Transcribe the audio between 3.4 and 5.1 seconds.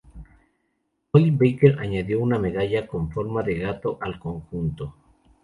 de gato al conjunto.